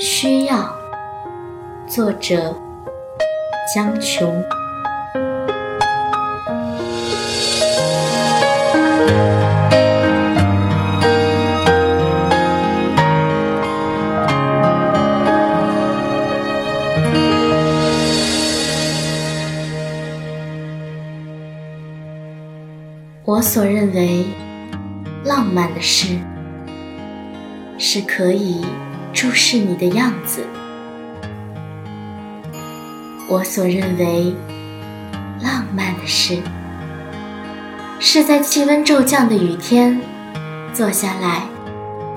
[0.00, 0.72] 需要，
[1.88, 2.54] 作者
[3.74, 4.32] 江琼。
[23.24, 24.24] 我所认为
[25.24, 26.16] 浪漫的事，
[27.76, 28.64] 是可以
[29.12, 30.42] 注视你的样子；
[33.28, 34.34] 我所认为
[35.42, 36.38] 浪漫的事，
[37.98, 40.00] 是在气温骤降的雨天，
[40.72, 41.42] 坐下来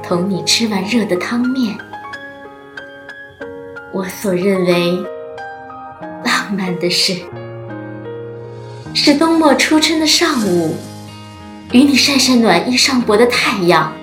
[0.03, 1.75] 同你吃完热的汤面；
[3.91, 4.97] 我所认为
[6.23, 7.15] 浪漫的事，
[8.93, 10.75] 是冬末初春的上午。
[11.71, 13.93] 与你晒晒暖意上薄的太阳，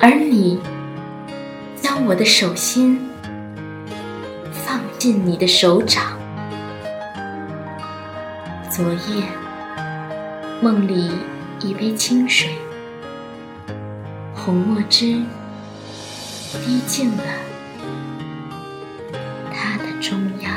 [0.00, 0.58] 而你
[1.84, 2.98] 将我的手心
[4.50, 6.18] 放进你的手掌。
[8.70, 9.28] 昨夜
[10.62, 11.10] 梦里
[11.60, 12.54] 一杯清水，
[14.34, 15.20] 红墨汁
[16.64, 17.22] 滴进了
[19.52, 20.53] 它的中央。